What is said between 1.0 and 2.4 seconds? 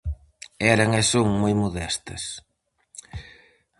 e son moi modestas.